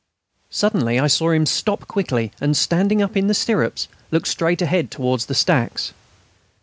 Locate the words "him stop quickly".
1.29-2.31